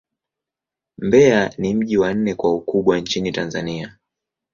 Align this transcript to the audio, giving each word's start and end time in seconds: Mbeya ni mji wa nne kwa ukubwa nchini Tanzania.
Mbeya 0.97 1.53
ni 1.57 1.73
mji 1.75 1.97
wa 1.97 2.13
nne 2.13 2.35
kwa 2.35 2.55
ukubwa 2.55 2.99
nchini 2.99 3.31
Tanzania. 3.31 3.97